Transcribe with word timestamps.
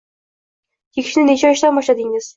Chekishni 0.97 1.27
necha 1.29 1.53
yoshdan 1.53 1.81
boshladingiz? 1.81 2.29